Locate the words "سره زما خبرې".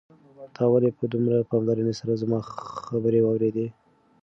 1.99-3.19